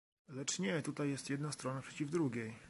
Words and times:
Lecz 0.27 0.59
nie, 0.59 0.81
tutaj 0.81 1.09
jest 1.09 1.29
jedna 1.29 1.51
strona 1.51 1.81
przeciw 1.81 2.11
drugiej 2.11 2.53